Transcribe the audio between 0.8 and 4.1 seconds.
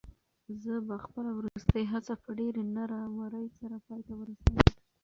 به خپله وروستۍ هڅه په ډېرې نره ورۍ سره پای